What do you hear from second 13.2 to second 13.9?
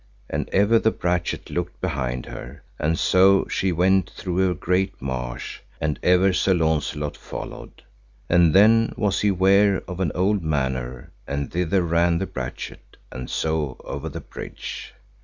so